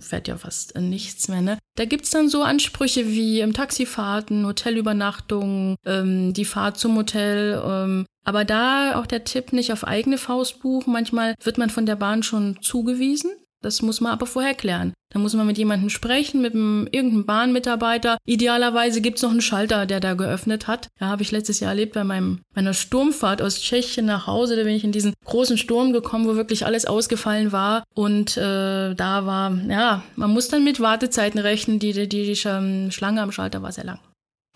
fährt 0.00 0.28
ja 0.28 0.36
fast 0.36 0.78
nichts 0.78 1.28
mehr. 1.28 1.40
Ne? 1.40 1.58
Da 1.76 1.86
gibt's 1.86 2.10
dann 2.10 2.28
so 2.28 2.42
Ansprüche 2.42 3.08
wie 3.08 3.40
ähm, 3.40 3.52
Taxifahrten, 3.52 4.46
Hotelübernachtungen, 4.46 5.76
ähm, 5.86 6.34
die 6.34 6.44
Fahrt 6.44 6.78
zum 6.78 6.96
Hotel. 6.96 7.62
Ähm, 7.64 8.06
aber 8.24 8.44
da 8.44 8.98
auch 8.98 9.06
der 9.06 9.24
Tipp 9.24 9.52
nicht 9.52 9.72
auf 9.72 9.84
eigene 9.84 10.18
Faust 10.18 10.60
buchen. 10.60 10.92
Manchmal 10.92 11.34
wird 11.42 11.58
man 11.58 11.70
von 11.70 11.86
der 11.86 11.96
Bahn 11.96 12.22
schon 12.22 12.58
zugewiesen 12.62 13.30
Das 13.64 13.82
muss 13.82 14.00
man 14.00 14.12
aber 14.12 14.26
vorher 14.26 14.54
klären. 14.54 14.92
Da 15.10 15.18
muss 15.18 15.34
man 15.34 15.46
mit 15.46 15.58
jemandem 15.58 15.90
sprechen, 15.90 16.42
mit 16.42 16.54
einem, 16.54 16.88
irgendeinem 16.90 17.24
Bahnmitarbeiter. 17.24 18.18
Idealerweise 18.26 19.00
gibt's 19.00 19.22
noch 19.22 19.30
einen 19.30 19.40
Schalter, 19.40 19.86
der 19.86 20.00
da 20.00 20.14
geöffnet 20.14 20.66
hat. 20.66 20.88
Da 20.98 21.06
habe 21.06 21.22
ich 21.22 21.30
letztes 21.30 21.60
Jahr 21.60 21.70
erlebt 21.70 21.94
bei 21.94 22.04
meinem, 22.04 22.40
meiner 22.54 22.74
Sturmfahrt 22.74 23.40
aus 23.40 23.60
Tschechien 23.60 24.06
nach 24.06 24.26
Hause. 24.26 24.56
Da 24.56 24.64
bin 24.64 24.74
ich 24.74 24.84
in 24.84 24.92
diesen 24.92 25.14
großen 25.24 25.56
Sturm 25.56 25.92
gekommen, 25.92 26.26
wo 26.26 26.34
wirklich 26.34 26.66
alles 26.66 26.84
ausgefallen 26.84 27.52
war. 27.52 27.84
Und 27.94 28.36
äh, 28.36 28.94
da 28.94 29.24
war, 29.24 29.56
ja, 29.68 30.02
man 30.16 30.30
muss 30.30 30.48
dann 30.48 30.64
mit 30.64 30.80
Wartezeiten 30.80 31.40
rechnen. 31.40 31.78
Die, 31.78 31.92
die, 31.92 32.08
die 32.08 32.36
Schlange 32.36 33.22
am 33.22 33.32
Schalter 33.32 33.62
war 33.62 33.72
sehr 33.72 33.84
lang. 33.84 34.00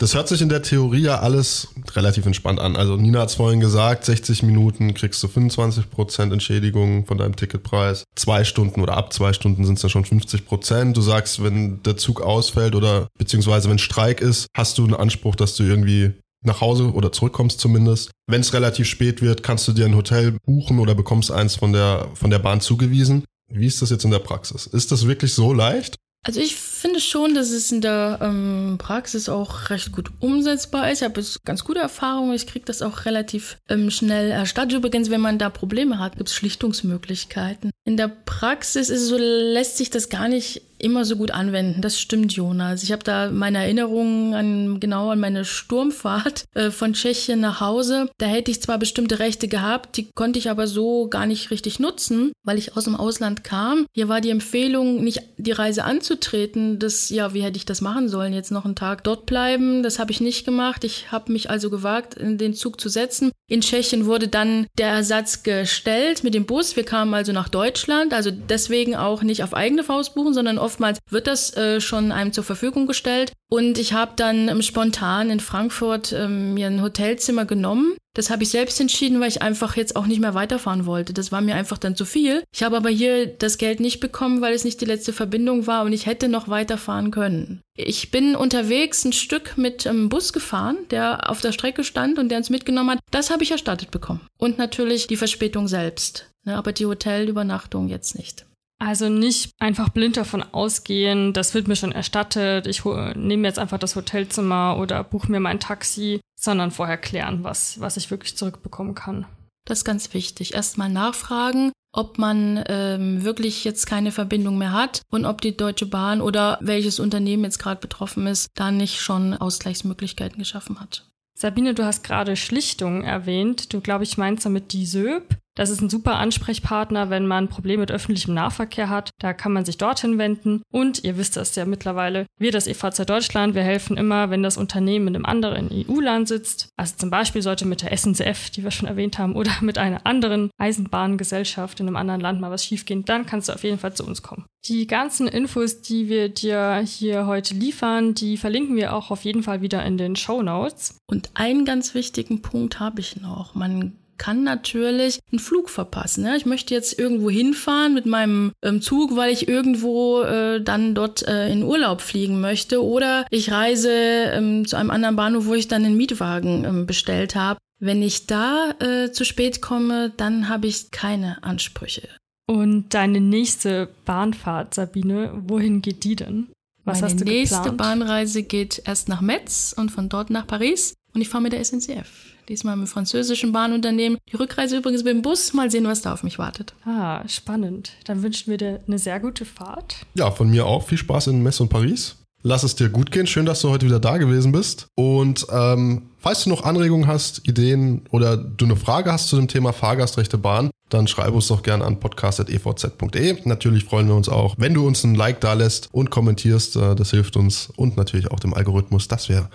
Das 0.01 0.15
hört 0.15 0.29
sich 0.29 0.41
in 0.41 0.49
der 0.49 0.63
Theorie 0.63 1.03
ja 1.03 1.19
alles 1.19 1.69
relativ 1.97 2.25
entspannt 2.25 2.61
an. 2.61 2.77
Also 2.77 2.97
Nina 2.97 3.19
hat 3.21 3.31
es 3.31 3.35
vorhin 3.35 3.59
gesagt, 3.59 4.05
60 4.05 4.45
Minuten 4.45 4.95
kriegst 4.95 5.21
du 5.25 5.27
25% 5.27 6.33
Entschädigung 6.33 7.05
von 7.05 7.19
deinem 7.19 7.35
Ticketpreis. 7.35 8.05
Zwei 8.15 8.45
Stunden 8.45 8.81
oder 8.81 8.97
ab 8.97 9.13
zwei 9.13 9.33
Stunden 9.33 9.65
sind 9.65 9.75
es 9.75 9.83
dann 9.83 9.91
schon 9.91 10.05
50%. 10.05 10.93
Du 10.93 11.01
sagst, 11.01 11.43
wenn 11.43 11.83
der 11.83 11.97
Zug 11.97 12.21
ausfällt 12.21 12.77
oder 12.77 13.09
beziehungsweise 13.19 13.69
wenn 13.69 13.81
Streik 13.81 14.21
ist, 14.21 14.47
hast 14.57 14.79
du 14.79 14.85
einen 14.85 14.95
Anspruch, 14.95 15.35
dass 15.35 15.57
du 15.57 15.65
irgendwie 15.65 16.13
nach 16.45 16.61
Hause 16.61 16.93
oder 16.93 17.11
zurückkommst 17.11 17.59
zumindest. 17.59 18.13
Wenn 18.29 18.43
es 18.43 18.55
relativ 18.55 18.87
spät 18.87 19.21
wird, 19.21 19.43
kannst 19.43 19.67
du 19.67 19.73
dir 19.73 19.87
ein 19.87 19.97
Hotel 19.97 20.37
buchen 20.45 20.79
oder 20.79 20.95
bekommst 20.95 21.33
eins 21.33 21.57
von 21.57 21.73
der, 21.73 22.07
von 22.15 22.31
der 22.31 22.39
Bahn 22.39 22.61
zugewiesen. 22.61 23.25
Wie 23.51 23.67
ist 23.67 23.83
das 23.83 23.91
jetzt 23.91 24.05
in 24.05 24.13
der 24.13 24.21
Praxis? 24.21 24.69
Ist 24.69 24.93
das 24.93 25.09
wirklich 25.09 25.35
so 25.35 25.53
leicht? 25.53 25.97
Also 26.27 26.41
ich 26.41 26.57
finde 26.57 27.01
schon, 27.01 27.35
dass 27.35 27.51
es 27.51 27.73
in 27.73 27.81
der 27.81 28.19
ähm, 28.21 28.77
Praxis 28.79 29.29
auch 29.29 29.71
recht 29.71 29.93
gut 29.93 30.11
umsetzbar 30.21 30.91
ist. 30.91 31.01
Ich 31.01 31.05
habe 31.09 31.21
jetzt 31.21 31.45
ganz 31.45 31.65
gute 31.65 31.81
Erfahrungen. 31.81 32.35
Ich 32.35 32.47
kriege 32.47 32.65
das 32.65 32.83
auch 32.83 33.05
relativ 33.05 33.59
ähm, 33.69 33.91
schnell 33.91 34.31
erstattet. 34.31 34.73
Übrigens, 34.73 35.11
wenn 35.11 35.21
man 35.21 35.39
da 35.39 35.49
Probleme 35.49 35.99
hat, 35.99 36.17
gibt 36.17 36.29
es 36.29 36.35
Schlichtungsmöglichkeiten. 36.35 37.71
In 37.89 37.97
der 37.97 38.09
Praxis 38.27 38.91
ist 38.91 39.07
so, 39.07 39.17
lässt 39.17 39.79
sich 39.79 39.89
das 39.89 40.11
gar 40.11 40.29
nicht 40.29 40.61
immer 40.79 41.05
so 41.05 41.17
gut 41.17 41.31
anwenden. 41.31 41.83
Das 41.83 41.99
stimmt, 42.01 42.33
Jonas. 42.33 42.83
Ich 42.83 42.93
habe 42.93 43.03
da 43.03 43.31
meine 43.31 43.59
Erinnerungen 43.59 44.35
an 44.35 44.81
genau 44.81 45.11
an 45.11 45.21
meine 45.21 45.45
Sturmfahrt 45.45 46.45
äh, 46.55 46.71
von 46.71 46.93
Tschechien 46.93 47.41
nach 47.41 47.61
Hause. 47.61 48.11
Da 48.19 48.27
hätte 48.27 48.51
ich 48.51 48.63
zwar 48.63 48.79
bestimmte 48.79 49.19
Rechte 49.19 49.49
gehabt, 49.49 49.97
die 49.97 50.09
konnte 50.15 50.39
ich 50.39 50.51
aber 50.51 50.67
so 50.67 51.09
gar 51.09 51.27
nicht 51.27 51.51
richtig 51.51 51.81
nutzen, 51.81 52.33
weil 52.45 52.59
ich 52.59 52.77
aus 52.77 52.85
dem 52.85 52.95
Ausland 52.95 53.45
kam. 53.45 53.87
Hier 53.95 54.09
war 54.09 54.21
die 54.21 54.31
Empfehlung, 54.31 55.03
nicht 55.03 55.23
die 55.37 55.53
Reise 55.53 55.85
anzutreten. 55.85 56.79
Das, 56.79 57.11
ja, 57.11 57.35
wie 57.35 57.43
hätte 57.43 57.57
ich 57.57 57.67
das 57.67 57.81
machen 57.81 58.09
sollen? 58.09 58.33
Jetzt 58.33 58.53
noch 58.53 58.65
einen 58.65 58.77
Tag 58.77 59.05
dort 59.05 59.27
bleiben? 59.27 59.83
Das 59.83 59.99
habe 59.99 60.13
ich 60.13 60.21
nicht 60.21 60.45
gemacht. 60.45 60.85
Ich 60.85 61.11
habe 61.11 61.33
mich 61.33 61.51
also 61.51 61.71
gewagt, 61.71 62.15
in 62.15 62.39
den 62.39 62.55
Zug 62.55 62.81
zu 62.81 62.89
setzen. 62.89 63.33
In 63.51 63.63
Tschechien 63.63 64.07
wurde 64.07 64.29
dann 64.29 64.67
der 64.79 64.91
Ersatz 64.91 65.43
gestellt 65.43 66.23
mit 66.23 66.35
dem 66.35 66.47
Bus. 66.47 66.77
Wir 66.77 66.85
kamen 66.85 67.15
also 67.15 67.33
nach 67.33 67.49
Deutschland, 67.49 67.78
also 67.87 68.31
deswegen 68.31 68.97
auch 68.97 69.23
nicht 69.23 69.43
auf 69.43 69.55
eigene 69.55 69.85
Faust 69.85 70.15
buchen, 70.15 70.35
sondern 70.35 70.59
oftmals 70.59 70.99
wird 71.11 71.27
das 71.27 71.57
äh, 71.57 71.81
schon 71.81 72.13
einem 72.13 72.33
zur 72.33 72.45
Verfügung 72.45 72.87
gestellt. 72.87 73.33
Und 73.51 73.79
ich 73.79 73.93
habe 73.93 74.13
dann 74.17 74.49
ähm, 74.49 74.63
spontan 74.63 75.31
in 75.31 75.41
Frankfurt 75.41 76.13
ähm, 76.13 76.55
mir 76.55 76.67
ein 76.67 76.83
Hotelzimmer 76.83 77.45
genommen. 77.45 77.97
Das 78.15 78.31
habe 78.31 78.43
ich 78.43 78.51
selbst 78.51 78.81
entschieden, 78.81 79.21
weil 79.21 79.29
ich 79.29 79.43
einfach 79.43 79.77
jetzt 79.77 79.95
auch 79.95 80.07
nicht 80.07 80.21
mehr 80.21 80.35
weiterfahren 80.35 80.87
wollte. 80.87 81.13
Das 81.13 81.31
war 81.31 81.41
mir 81.41 81.55
einfach 81.55 81.79
dann 81.79 81.95
zu 81.95 82.05
viel. 82.05 82.43
Ich 82.53 82.63
habe 82.63 82.77
aber 82.77 82.89
hier 82.89 83.27
das 83.27 83.59
Geld 83.59 83.81
nicht 83.81 84.01
bekommen, 84.01 84.41
weil 84.41 84.55
es 84.55 84.65
nicht 84.65 84.81
die 84.81 84.87
letzte 84.87 85.13
Verbindung 85.13 85.67
war 85.67 85.85
und 85.85 85.93
ich 85.93 86.07
hätte 86.07 86.29
noch 86.29 86.49
weiterfahren 86.49 87.11
können. 87.11 87.61
Ich 87.77 88.11
bin 88.11 88.35
unterwegs 88.35 89.05
ein 89.05 89.13
Stück 89.13 89.57
mit 89.57 89.87
einem 89.87 90.01
ähm, 90.01 90.09
Bus 90.09 90.33
gefahren, 90.33 90.79
der 90.91 91.31
auf 91.31 91.41
der 91.41 91.53
Strecke 91.53 91.85
stand 91.85 92.19
und 92.19 92.29
der 92.29 92.39
uns 92.39 92.51
mitgenommen 92.51 92.91
hat. 92.91 92.99
Das 93.13 93.31
habe 93.31 93.45
ich 93.45 93.53
erstattet 93.53 93.93
bekommen. 93.93 94.21
Und 94.37 94.59
natürlich 94.59 95.07
die 95.07 95.17
Verspätung 95.17 95.69
selbst. 95.69 96.29
Ne, 96.49 96.57
aber 96.57 96.73
die 96.73 96.87
Hotelübernachtung 96.87 97.89
jetzt 97.89 98.17
nicht. 98.17 98.47
Also 98.79 99.11
nicht 99.11 99.51
einfach 99.59 99.91
blind 99.91 100.17
davon 100.17 100.43
ausgehen, 100.43 101.35
das 101.35 101.53
wird 101.53 101.69
mir 101.69 101.77
schon 101.77 101.93
erstattet, 101.93 102.67
ich 102.67 102.83
nehme 102.87 103.47
jetzt 103.47 103.59
einfach 103.59 103.77
das 103.77 103.97
Hotelzimmer 103.97 104.79
oder 104.81 105.05
buche 105.05 105.31
mir 105.31 105.41
mein 105.41 105.61
Taxi, 105.61 106.23
sondern 106.41 106.71
vorher 106.71 106.97
klären, 106.97 107.45
was, 107.45 107.81
was 107.81 107.99
ich 107.99 108.11
wirklich 108.11 108.35
zurückbekommen 108.39 108.95
kann. 108.95 109.27
Das 109.67 109.81
ist 109.81 109.85
ganz 109.85 110.15
wichtig. 110.15 110.55
Erstmal 110.55 110.89
nachfragen, 110.89 111.71
ob 111.93 112.17
man 112.17 112.65
ähm, 112.67 113.25
wirklich 113.25 113.63
jetzt 113.65 113.87
keine 113.87 114.11
Verbindung 114.11 114.57
mehr 114.57 114.73
hat 114.73 115.03
und 115.11 115.27
ob 115.27 115.43
die 115.43 115.55
Deutsche 115.55 115.85
Bahn 115.85 116.23
oder 116.23 116.57
welches 116.63 116.99
Unternehmen 116.99 117.45
jetzt 117.45 117.59
gerade 117.59 117.83
betroffen 117.83 118.27
ist, 118.27 118.49
da 118.55 118.71
nicht 118.71 119.03
schon 119.03 119.35
Ausgleichsmöglichkeiten 119.35 120.39
geschaffen 120.39 120.81
hat. 120.81 121.11
Sabine, 121.39 121.75
du 121.75 121.85
hast 121.85 122.05
gerade 122.05 122.37
Schlichtung 122.37 123.05
erwähnt. 123.05 123.73
Du, 123.73 123.81
glaube 123.81 124.05
ich, 124.05 124.17
meinst 124.17 124.47
damit 124.47 124.73
die 124.73 124.87
SÖB. 124.87 125.37
Das 125.59 125.71
ist 125.71 125.81
ein 125.81 125.91
super 125.91 126.15
Ansprechpartner, 126.19 127.11
wenn 127.11 127.27
man 127.27 127.49
Probleme 127.49 127.81
mit 127.81 127.91
öffentlichem 127.91 128.33
Nahverkehr 128.33 128.89
hat. 128.89 129.11
Da 129.19 129.33
kann 129.33 129.53
man 129.53 129.65
sich 129.65 129.77
dorthin 129.77 130.17
wenden. 130.17 130.63
Und 130.71 131.03
ihr 131.03 131.17
wisst 131.17 131.37
das 131.37 131.57
ja 131.57 131.65
mittlerweile, 131.65 132.27
wir, 132.39 132.53
das 132.53 132.69
EVZ 132.69 133.05
Deutschland, 133.07 133.57
wir 133.57 133.65
helfen 133.65 133.97
immer, 133.97 134.31
wenn 134.31 134.45
das 134.45 134.57
Unternehmen 134.57 135.09
in 135.09 135.17
einem 135.17 135.25
anderen 135.25 135.69
EU-Land 135.73 136.29
sitzt. 136.29 136.69
Also 136.77 136.95
zum 136.97 137.11
Beispiel 137.11 137.43
sollte 137.43 137.67
mit 137.67 137.83
der 137.83 137.97
SNCF, 137.97 138.51
die 138.51 138.63
wir 138.63 138.71
schon 138.71 138.87
erwähnt 138.87 139.19
haben, 139.19 139.35
oder 139.35 139.51
mit 139.61 139.79
einer 139.79 140.07
anderen 140.07 140.53
Eisenbahngesellschaft 140.59 141.81
in 141.81 141.89
einem 141.89 141.97
anderen 141.97 142.21
Land 142.21 142.41
mal 142.41 142.53
was 142.53 142.65
schiefgehen, 142.65 143.05
dann 143.05 143.27
kannst 143.27 143.49
du 143.49 143.53
auf 143.53 143.65
jeden 143.65 143.79
Fall 143.79 143.95
zu 143.95 144.07
uns 144.07 144.23
kommen. 144.23 144.47
Die 144.67 144.87
ganzen 144.87 145.27
Infos, 145.27 145.83
die 145.83 146.09
wir 146.09 146.29
dir 146.29 146.77
hier 146.87 147.27
heute 147.27 147.55
liefern, 147.55 148.15
die 148.15 148.37
verlinken 148.37 148.77
wir 148.77 148.95
auch 148.95 149.11
auf 149.11 149.25
jeden 149.25 149.43
Fall 149.43 149.61
wieder 149.61 149.85
in 149.85 149.99
den 149.99 150.15
Show 150.15 150.41
Notes. 150.41 150.99
Und 151.11 151.31
einen 151.35 151.65
ganz 151.65 151.95
wichtigen 151.95 152.43
Punkt 152.43 152.79
habe 152.79 153.01
ich 153.01 153.21
noch. 153.21 153.57
Man 153.57 153.99
kann 154.19 154.43
natürlich 154.43 155.21
einen 155.31 155.39
Flug 155.39 155.71
verpassen. 155.71 156.25
Ja? 156.25 156.37
Ich 156.37 156.47
möchte 156.47 156.75
jetzt 156.75 156.99
irgendwo 156.99 157.31
hinfahren 157.31 157.95
mit 157.95 158.07
meinem 158.07 158.53
ähm, 158.63 158.83
Zug, 158.83 159.17
weil 159.17 159.33
ich 159.33 159.49
irgendwo 159.49 160.23
äh, 160.23 160.61
dann 160.61 160.95
dort 160.95 161.27
äh, 161.27 161.51
in 161.51 161.63
Urlaub 161.63 162.01
fliegen 162.01 162.41
möchte. 162.41 162.85
Oder 162.85 163.27
ich 163.31 163.51
reise 163.51 163.91
ähm, 163.91 164.67
zu 164.67 164.77
einem 164.77 164.91
anderen 164.91 165.17
Bahnhof, 165.17 165.47
wo 165.47 165.55
ich 165.55 165.69
dann 165.69 165.85
einen 165.85 165.97
Mietwagen 165.97 166.65
ähm, 166.65 166.87
bestellt 166.87 167.35
habe. 167.35 167.59
Wenn 167.81 168.03
ich 168.03 168.27
da 168.27 168.75
äh, 168.81 169.13
zu 169.13 169.25
spät 169.25 169.63
komme, 169.63 170.13
dann 170.17 170.49
habe 170.49 170.67
ich 170.67 170.91
keine 170.91 171.43
Ansprüche. 171.45 172.09
Und 172.47 172.95
deine 172.95 173.21
nächste 173.21 173.89
Bahnfahrt, 174.05 174.75
Sabine, 174.75 175.33
wohin 175.47 175.83
geht 175.83 176.03
die 176.03 176.17
denn? 176.17 176.49
Was 176.85 177.03
Meine 177.03 177.13
hast 177.13 177.21
du 177.21 177.25
nächste 177.25 177.57
geplant? 177.59 177.79
Bahnreise 177.79 178.43
geht 178.43 178.83
erst 178.87 179.09
nach 179.09 179.21
Metz 179.21 179.75
und 179.77 179.91
von 179.91 180.09
dort 180.09 180.31
nach 180.31 180.47
Paris 180.47 180.95
und 181.19 181.23
ich 181.23 181.29
fahre 181.29 181.43
mit 181.43 181.53
der 181.53 181.65
SNCF. 181.65 182.07
Diesmal 182.49 182.77
mit 182.77 182.87
dem 182.87 182.91
französischen 182.91 183.51
Bahnunternehmen. 183.51 184.19
Die 184.31 184.37
Rückreise 184.37 184.77
übrigens 184.77 185.03
mit 185.03 185.13
dem 185.13 185.23
Bus. 185.23 185.53
Mal 185.53 185.69
sehen, 185.69 185.85
was 185.85 186.01
da 186.01 186.13
auf 186.13 186.23
mich 186.23 186.39
wartet. 186.39 186.75
Ah, 186.85 187.27
spannend. 187.29 187.91
Dann 188.05 188.23
wünschen 188.23 188.49
wir 188.53 188.57
dir 188.57 188.81
eine 188.87 189.01
sehr 189.01 189.19
gute 189.19 189.45
Fahrt. 189.45 189.97
Ja, 190.15 190.31
von 190.31 190.49
mir 190.49 190.65
auch. 190.65 190.87
Viel 190.87 190.97
Spaß 190.97 191.27
in 191.27 191.43
Metz 191.43 191.59
und 191.59 191.71
Paris. 191.71 192.15
Lass 192.45 192.63
es 192.63 192.77
dir 192.77 192.89
gut 192.89 193.11
gehen. 193.11 193.27
Schön, 193.27 193.47
dass 193.47 193.63
du 193.63 193.69
heute 193.69 193.85
wieder 193.85 193.99
da 193.99 194.17
gewesen 194.17 194.53
bist. 194.53 194.87
Und 194.95 195.45
ähm, 195.51 196.03
falls 196.21 196.45
du 196.45 196.51
noch 196.51 196.63
Anregungen 196.63 197.09
hast, 197.09 197.49
Ideen 197.49 198.03
oder 198.13 198.37
du 198.37 198.67
eine 198.67 198.77
Frage 198.77 199.11
hast 199.11 199.27
zu 199.27 199.35
dem 199.35 199.49
Thema 199.49 199.73
Fahrgastrechte 199.73 200.39
Bahn, 200.39 200.71
dann 200.89 201.09
schreibe 201.09 201.33
uns 201.33 201.49
doch 201.49 201.65
gerne 201.65 201.85
an 201.85 201.99
podcast.evz.de. 201.99 203.39
Natürlich 203.45 203.85
freuen 203.85 204.07
wir 204.07 204.15
uns 204.15 204.29
auch, 204.29 204.55
wenn 204.57 204.73
du 204.73 204.87
uns 204.87 205.03
ein 205.03 205.17
Like 205.17 205.41
da 205.41 205.55
lässt 205.55 205.89
und 205.91 206.11
kommentierst. 206.11 206.77
Äh, 206.77 206.95
das 206.95 207.11
hilft 207.11 207.37
uns 207.37 207.71
und 207.75 207.97
natürlich 207.97 208.31
auch 208.31 208.39
dem 208.39 208.55
Algorithmus, 208.55 209.09
dass 209.09 209.29
wir 209.29 209.51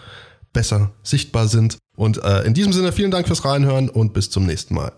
besser 0.54 0.92
sichtbar 1.04 1.48
sind. 1.48 1.78
Und 1.96 2.24
äh, 2.24 2.44
in 2.44 2.54
diesem 2.54 2.74
Sinne 2.74 2.92
vielen 2.92 3.12
Dank 3.12 3.28
fürs 3.28 3.46
Reinhören 3.46 3.90
und 3.90 4.14
bis 4.14 4.30
zum 4.30 4.46
nächsten 4.46 4.76
Mal. 4.76 4.94